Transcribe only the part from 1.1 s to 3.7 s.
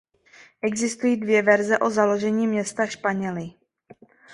dvě verze o založení města Španěly.